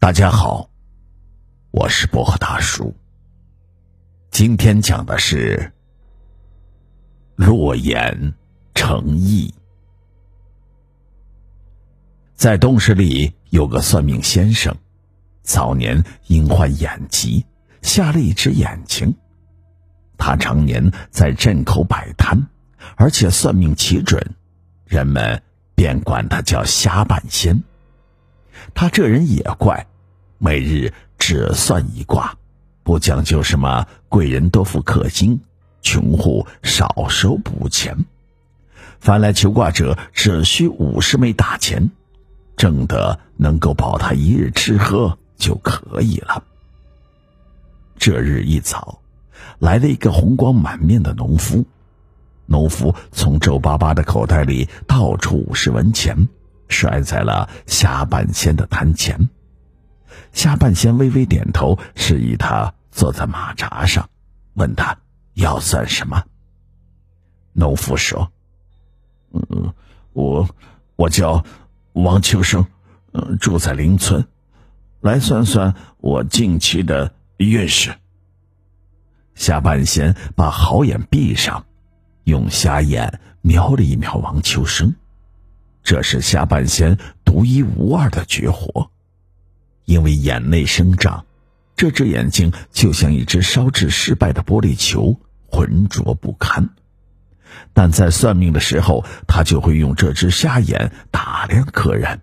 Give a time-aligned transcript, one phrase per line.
[0.00, 0.70] 大家好，
[1.72, 2.94] 我是薄荷大叔。
[4.30, 5.72] 今天讲的是
[7.34, 8.32] 落眼
[8.76, 9.52] 成意。
[12.36, 14.74] 在东市里有个算命先生，
[15.42, 17.44] 早年因患眼疾，
[17.82, 19.12] 瞎了一只眼睛。
[20.16, 22.38] 他常年在镇口摆摊，
[22.96, 24.24] 而且算命奇准，
[24.86, 25.42] 人们
[25.74, 27.60] 便管他叫瞎半仙。
[28.74, 29.86] 他这人也怪，
[30.38, 32.36] 每日只算一卦，
[32.82, 35.40] 不讲究什么贵人多付氪金，
[35.82, 38.04] 穷户少收补钱。
[39.00, 41.90] 凡来求卦者，只需五十枚大钱，
[42.56, 46.42] 挣得能够保他一日吃喝就可以了。
[47.96, 49.00] 这日一早，
[49.58, 51.64] 来了一个红光满面的农夫，
[52.46, 56.28] 农夫从皱巴巴的口袋里倒出五十文钱。
[56.68, 59.28] 摔在了下半仙的摊前，
[60.32, 64.08] 下半仙微微点头，示意他坐在马扎上，
[64.54, 64.98] 问他
[65.34, 66.22] 要算什么。
[67.52, 68.30] 农夫说
[69.32, 69.72] ：“嗯，
[70.12, 70.48] 我
[70.96, 71.44] 我叫
[71.94, 72.66] 王秋生，
[73.12, 74.26] 嗯，住在邻村，
[75.00, 77.94] 来算算我近期的运势。”
[79.34, 81.64] 下半仙把好眼闭上，
[82.24, 84.94] 用瞎眼瞄了一瞄王秋生。
[85.88, 88.90] 这是下半仙独一无二的绝活，
[89.86, 91.24] 因为眼内生长，
[91.76, 96.68] 这只眼睛就像一只烧制失败的玻璃球，浑浊不堪。
[97.72, 102.20] 但在算命的时候，他就会用这只瞎眼打量客人，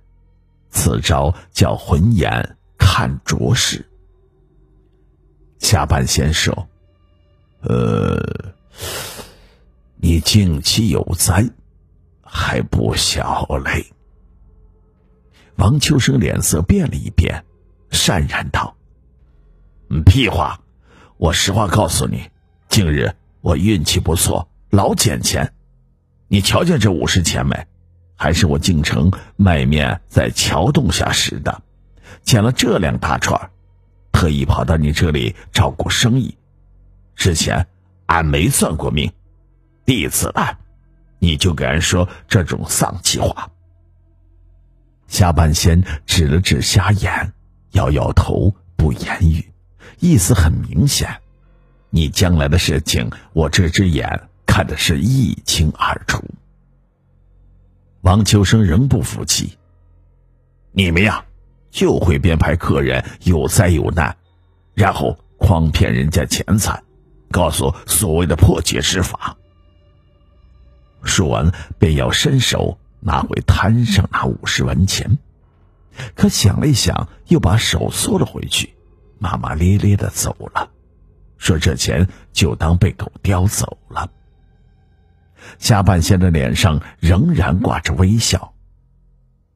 [0.69, 3.89] 此招叫浑眼看着事。
[5.58, 6.67] 下半仙说
[7.66, 8.53] ：“呃，
[9.95, 11.49] 你近期有灾。”
[12.36, 13.94] 还不小嘞！
[15.55, 17.45] 王秋生脸色变了一变，
[17.92, 18.75] 讪然道
[20.05, 20.59] ：“屁话！
[21.16, 22.30] 我实话告诉你，
[22.67, 25.54] 近日我运气不错，老捡钱。
[26.27, 27.67] 你瞧见这五十钱没？
[28.17, 31.64] 还是我进城卖面在桥洞下拾的，
[32.21, 33.49] 捡了这两大串，
[34.11, 36.38] 特意跑到你这里照顾生意。
[37.15, 37.65] 之前
[38.08, 39.14] 俺没算过命，
[39.86, 40.58] 第一次来。”
[41.25, 43.49] 你就给人说这种丧气话。
[45.08, 47.33] 下半仙指了指瞎眼，
[47.71, 49.52] 摇摇头，不言语，
[49.99, 51.09] 意思很明显：
[51.89, 56.23] 你将来的事情，我这只眼看的是一清二楚。
[58.02, 59.58] 王秋生仍不服气
[60.73, 61.25] ：“你们呀，
[61.71, 64.15] 就会编排客人有灾有难，
[64.75, 66.83] 然后诓骗人家钱财，
[67.31, 69.35] 告诉所谓的破解之法。”
[71.05, 75.20] 说完，便要伸手拿回摊上那五十文钱，
[76.16, 78.73] 可想了一想，又把手缩了回去，
[79.20, 80.71] 骂骂咧咧的走了，
[81.38, 84.10] 说这钱就当被狗叼走了。
[85.60, 88.54] 下半仙的脸上仍然挂着微笑。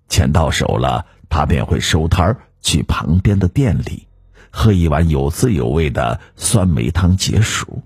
[0.08, 4.08] 钱到手了，他便会收摊去旁边的店里，
[4.52, 7.82] 喝一碗有滋有味的酸梅汤解暑。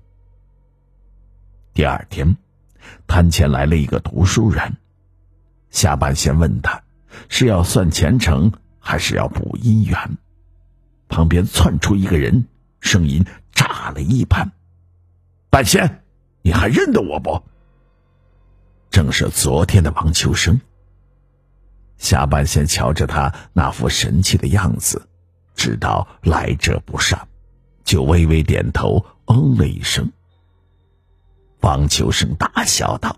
[1.73, 2.35] 第二天。
[3.07, 4.77] 摊前来了一个读书人，
[5.69, 6.83] 下半仙问他
[7.29, 10.17] 是要算前程还是要补姻缘。
[11.09, 12.47] 旁边窜出一个人，
[12.79, 14.51] 声音炸了一般
[15.51, 16.03] ：“半仙，
[16.41, 17.43] 你还认得我不？”
[18.89, 20.59] 正是昨天的王秋生。
[21.97, 25.07] 下半仙瞧着他那副神气的样子，
[25.55, 27.27] 知道来者不善，
[27.83, 30.11] 就微微点头，嗯了一声。
[31.63, 33.15] 王秋生大笑道：“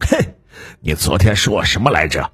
[0.00, 0.34] 嘿，
[0.80, 2.32] 你昨天说什么来着？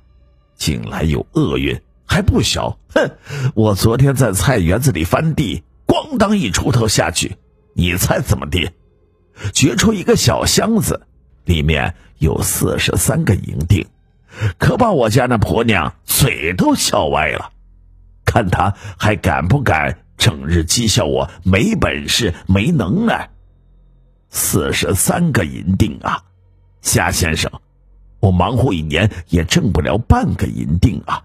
[0.56, 2.78] 近来有厄运，还不小。
[2.94, 3.10] 哼，
[3.54, 7.36] 我昨天在菜园子里翻地，咣当一锄头下去，
[7.74, 8.70] 你猜怎么地？
[9.52, 11.02] 掘出一个小箱子，
[11.44, 13.86] 里面有四十三个银锭，
[14.56, 17.50] 可把我家那婆娘嘴都笑歪了。
[18.24, 23.28] 看她还敢不敢整日讥笑我没本事、没能耐。”
[24.32, 26.24] 四十三个银锭啊，
[26.80, 27.52] 夏先生，
[28.18, 31.22] 我忙活一年也挣不了半个银锭啊，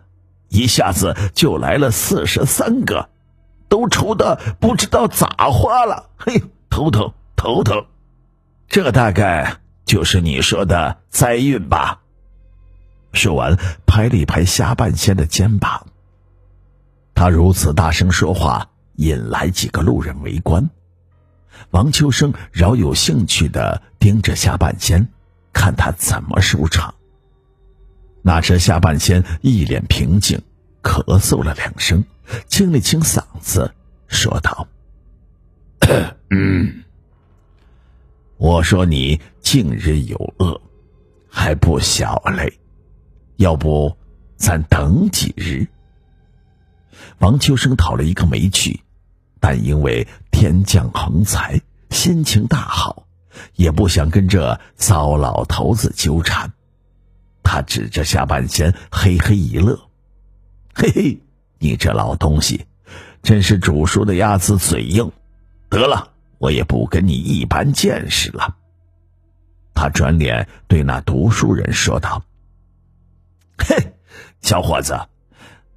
[0.50, 3.10] 一下子就来了四十三个，
[3.70, 6.10] 都愁的不知道咋花了。
[6.18, 7.86] 嘿，头疼头疼，
[8.68, 12.02] 这大概就是你说的灾运吧？
[13.14, 15.88] 说完，拍了一拍下半仙的肩膀。
[17.16, 20.70] 他如此大声说话，引来几个路人围观。
[21.72, 25.08] 王秋生饶有兴趣的盯着下半仙，
[25.54, 26.94] 看他怎么收场。
[28.22, 30.42] 那只下半仙一脸平静，
[30.84, 32.04] 咳嗽了两声，
[32.48, 33.74] 清了清嗓子，
[34.08, 34.68] 说道
[36.30, 36.84] ：“嗯，
[38.38, 40.62] 我说你近日有恶，
[41.30, 42.60] 还不小嘞，
[43.38, 43.96] 要不
[44.36, 45.66] 咱等几日？”
[47.20, 48.82] 王秋生讨了一个没趣，
[49.40, 53.06] 但因为天降横财，心情大好，
[53.56, 56.52] 也不想跟这糟老头子纠缠。
[57.44, 59.80] 他指着下半仙，嘿嘿一乐
[60.76, 61.22] ：“嘿嘿，
[61.60, 62.66] 你这老东西，
[63.24, 65.12] 真是煮熟的鸭子嘴硬。
[65.70, 68.56] 得了，我也不跟你一般见识了。”
[69.74, 72.24] 他转脸对那读书人说道
[73.58, 73.94] ：“嘿，
[74.42, 74.98] 小伙子。”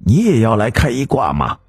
[0.03, 1.59] 你也要来开一卦吗？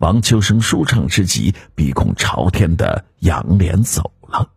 [0.00, 4.50] 王秋生舒畅之极，鼻孔朝天的仰脸走了。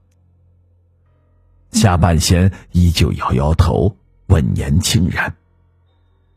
[1.71, 3.97] 下半仙依旧摇摇头，
[4.27, 5.33] 问年轻人：“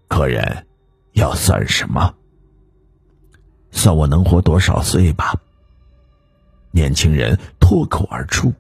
[0.09, 0.67] 客人
[1.13, 2.15] 要算什么？
[3.71, 5.41] 算我能活多少岁吧？”
[6.73, 8.53] 年轻人脱口而出。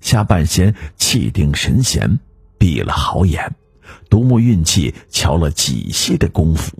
[0.00, 2.20] 下半仙气定神闲，
[2.56, 3.54] 闭了好眼。
[4.08, 6.78] 独木运气，瞧了几息的功夫，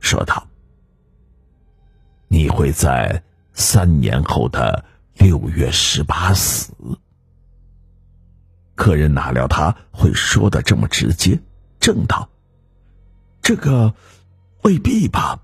[0.00, 0.48] 说道
[2.28, 4.84] ：“你会在三年后的
[5.14, 6.72] 六月十八死。”
[8.74, 11.40] 客人哪料他会说的这么直接，
[11.80, 12.28] 正道
[13.40, 13.94] ：“这个
[14.62, 15.40] 未必吧。”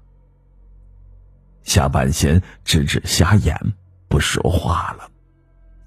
[1.64, 3.56] 下半仙只只瞎眼，
[4.08, 5.08] 不说话了。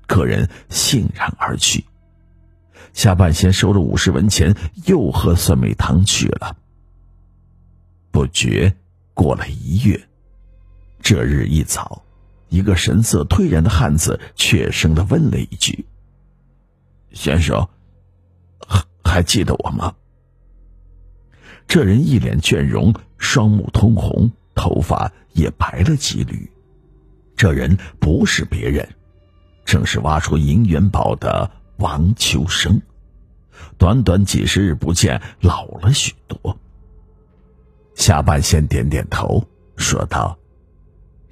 [0.07, 1.85] 客人悻然而去。
[2.93, 4.55] 下半仙收了五十文钱，
[4.85, 6.55] 又喝酸梅汤去了。
[8.09, 8.73] 不觉
[9.13, 10.07] 过了一月，
[11.05, 12.01] 这日一早，
[12.49, 15.85] 一个神色颓然的汉子怯声的问了一句
[17.13, 17.69] ：“先生，
[18.67, 19.93] 还还记得我吗？”
[21.69, 26.49] 这人一脸倦容，双目通红，头发也白了几缕。
[27.37, 28.89] 这人不是别人，
[29.63, 31.51] 正是挖出银元宝的。
[31.77, 32.81] 王秋生，
[33.77, 36.57] 短短几十日不见，老了许多。
[37.93, 39.47] 下半仙点点头，
[39.77, 40.39] 说道：“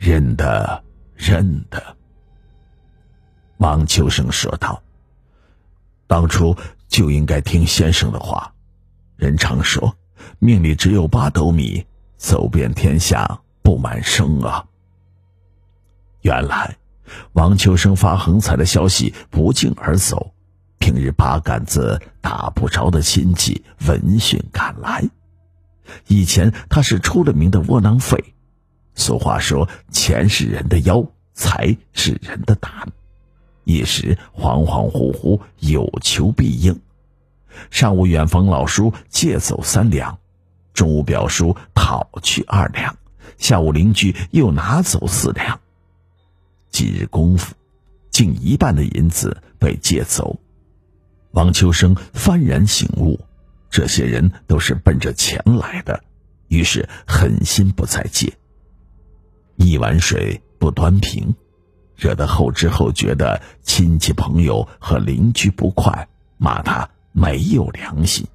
[0.03, 0.83] 认得，
[1.15, 1.81] 认得。”
[3.59, 4.83] 王秋生说道
[6.07, 6.53] ：“当初
[6.89, 8.53] 就应该听先生的话。
[9.15, 9.95] 人常说，
[10.39, 11.85] 命里只有八斗米，
[12.17, 14.65] 走遍天下不满生啊。
[16.19, 16.75] 原来，
[17.31, 20.33] 王秋生发横财的消息不胫而走。”
[20.79, 25.09] 平日八竿子打不着的亲戚闻讯赶来。
[26.07, 28.21] 以前他是出了名的窝囊废。
[28.95, 32.71] 俗话说：“钱是人的腰，财是人的胆。”
[33.65, 36.79] 一时恍恍惚惚，有求必应。
[37.69, 40.17] 上午远房老叔借走三两，
[40.73, 42.97] 中午表叔讨去二两，
[43.37, 45.59] 下午邻居又拿走四两。
[46.69, 47.55] 几日功夫，
[48.09, 50.37] 近一半的银子被借走。
[51.31, 53.19] 王秋生幡然醒悟，
[53.69, 56.03] 这些人都是奔着钱来的，
[56.47, 58.33] 于是狠心不再借。
[59.55, 61.35] 一碗水不端平，
[61.95, 66.07] 惹得后知后觉的亲戚朋友和邻居不快，
[66.37, 68.27] 骂他没有良心。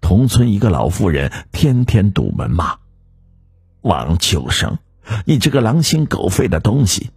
[0.00, 2.78] 同村一个老妇人天天堵门骂
[3.82, 4.78] ：“王秋生，
[5.24, 7.10] 你这个狼心狗肺的东西！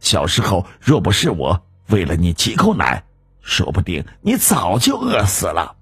[0.00, 3.04] 小时候若不是我喂了你几口奶。”
[3.46, 5.76] 说不定你早就饿死了。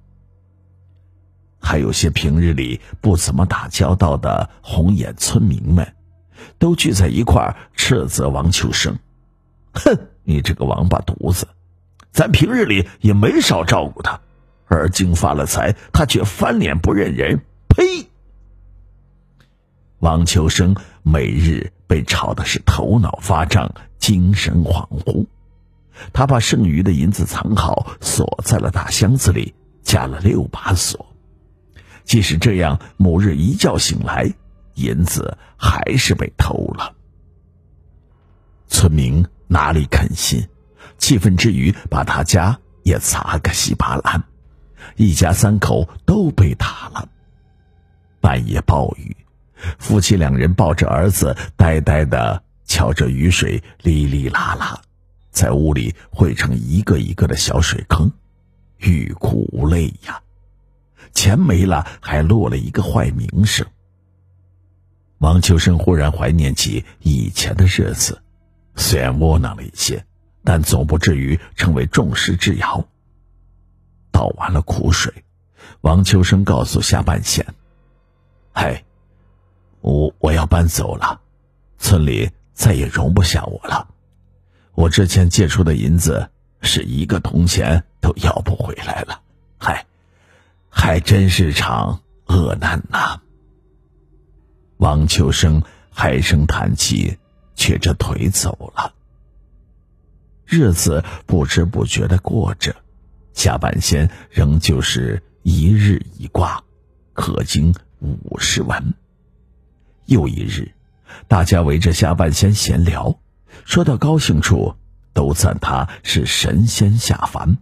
[1.58, 5.93] 还有些平日里不怎么打交道的红眼村民们，
[6.58, 8.98] 都聚在一块斥责王秋生
[9.74, 11.46] ：“哼，你这个王八犊子！
[12.12, 14.20] 咱平日里也没少照顾他，
[14.66, 17.40] 而今发了财，他却翻脸不认人。
[17.68, 18.08] 呸！”
[20.00, 25.26] 王秋生每日被吵的是头脑发胀，精神恍惚。
[26.12, 31.06] 他把剩余的银子藏好，锁在了大箱子里，加了六把锁。
[32.04, 34.34] 即使这样，某日一觉醒来，
[34.74, 36.94] 银子还是被偷了。
[38.68, 40.48] 村民哪里肯信？
[40.98, 44.22] 气愤之余，把他家也砸个稀巴烂，
[44.96, 47.08] 一家三口都被打了。
[48.20, 49.16] 半夜暴雨，
[49.78, 54.80] 夫妻两人抱着儿子，呆呆的瞧着雨水哩哩啦啦。
[55.30, 58.10] 在屋里汇成一个一个的小水坑，
[58.78, 60.20] 欲哭无泪呀！
[61.12, 63.66] 钱没了，还落了一个坏名声。
[65.24, 68.20] 王秋生忽然怀念起以前的日子，
[68.76, 70.04] 虽然窝囊了一些，
[70.44, 72.86] 但总不至于成为众矢之遥。
[74.12, 75.24] 倒完了苦水，
[75.80, 77.54] 王秋生告诉下半仙
[78.52, 78.84] ：“嗨，
[79.80, 81.22] 我我要搬走了，
[81.78, 83.88] 村里再也容不下我了。
[84.74, 86.28] 我之前借出的银子
[86.60, 89.22] 是一个铜钱都要不回来了，
[89.56, 89.86] 嗨，
[90.68, 93.22] 还真是场恶难呐。
[94.84, 95.62] 王秋生
[95.94, 97.16] 唉声叹气，
[97.56, 98.92] 瘸着腿走了。
[100.44, 102.76] 日子不知不觉的过着，
[103.32, 106.62] 下半仙仍旧是一日一卦，
[107.14, 108.92] 可经五十文。
[110.04, 110.70] 又一日，
[111.28, 113.18] 大家围着下半仙闲聊，
[113.64, 114.74] 说到高兴处，
[115.14, 117.56] 都赞他是神仙下凡。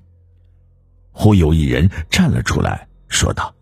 [1.13, 3.55] 忽有一人站了出来，说道：“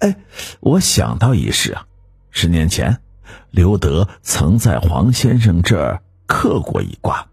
[0.00, 0.16] 哎，
[0.60, 1.86] 我想到一事啊，
[2.40, 3.00] 十年前，
[3.50, 7.26] 刘德曾在黄先生这儿刻过一卦。”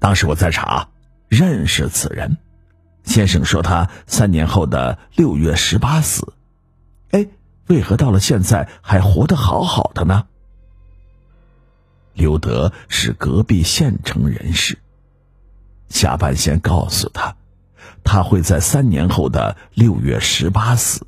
[0.00, 0.88] 当时我在场，
[1.28, 2.38] 认识此人。
[3.04, 6.32] 先生说他三年后的六月十八死，
[7.10, 7.26] 哎，
[7.66, 10.24] 为何到了现在还活得好好的呢？
[12.14, 14.78] 刘德是隔壁县城人士。
[15.90, 17.36] 下半仙告诉他，
[18.02, 21.06] 他会在三年后的六月十八死。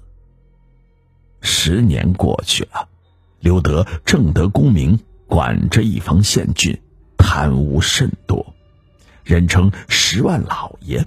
[1.40, 2.89] 十年过去了，
[3.40, 6.80] 刘德正得功名，管着一方县郡，
[7.16, 8.54] 贪污甚多。
[9.25, 11.04] 人称十万老爷。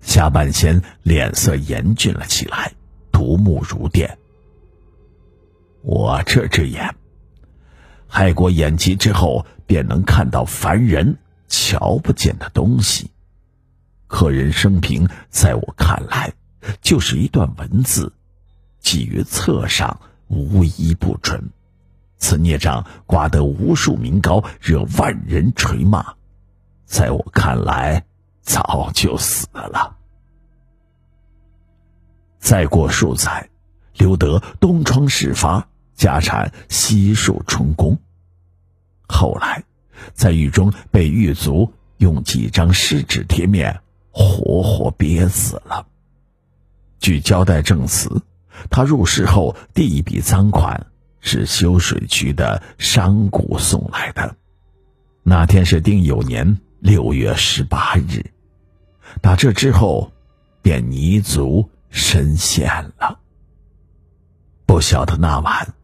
[0.00, 2.72] 下半仙脸色严峻了起来，
[3.12, 4.18] 独目如电。
[5.82, 6.94] 我这只眼，
[8.06, 13.10] 害过眼疾之后，便能看到凡人瞧不见的东西。
[14.06, 16.32] 客人生平，在我看来，
[16.80, 18.12] 就是一段文字，
[18.78, 21.50] 记于册上，无一不准。
[22.18, 26.14] 此孽障刮得无数名高，惹万人垂骂。
[26.84, 28.04] 在我看来，
[28.40, 29.96] 早就死了。
[32.38, 33.50] 再过数载，
[33.94, 37.98] 刘德东窗事发，家产悉数充公。
[39.08, 39.64] 后来，
[40.14, 43.80] 在狱中被狱卒用几张湿纸贴面
[44.10, 45.86] 活活憋死了。
[46.98, 48.22] 据交代证词，
[48.70, 50.86] 他入室后第一笔赃款
[51.20, 54.36] 是修水渠的商贾送来的。
[55.22, 56.58] 那天是丁酉年。
[56.78, 58.30] 六月十八日，
[59.20, 60.12] 打这之后，
[60.62, 63.18] 便泥足深陷了。
[64.66, 65.74] 不晓得那晚，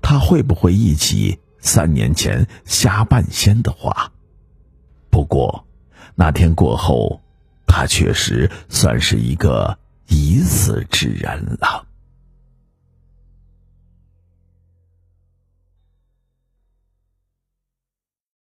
[0.00, 4.12] 他会不会忆起三年前瞎半仙的话？
[5.10, 5.66] 不过，
[6.14, 7.20] 那天过后，
[7.66, 11.84] 他确实算是一个已死之人了。